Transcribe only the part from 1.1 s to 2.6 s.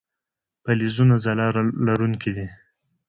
ځلا لرونکي دي.